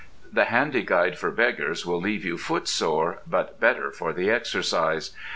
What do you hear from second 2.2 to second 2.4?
you